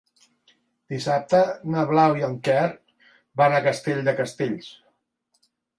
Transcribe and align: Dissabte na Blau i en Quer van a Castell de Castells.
Dissabte 0.93 1.41
na 1.75 1.85
Blau 1.91 2.17
i 2.23 2.27
en 2.31 2.35
Quer 2.49 2.65
van 3.45 3.61
a 3.61 3.65
Castell 3.69 4.05
de 4.11 4.21
Castells. 4.23 4.77